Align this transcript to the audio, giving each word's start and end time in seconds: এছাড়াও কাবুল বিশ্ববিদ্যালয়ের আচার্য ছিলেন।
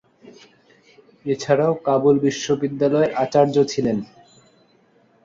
এছাড়াও 1.25 1.73
কাবুল 1.87 2.15
বিশ্ববিদ্যালয়ের 2.25 3.11
আচার্য 3.23 3.55
ছিলেন। 3.71 3.97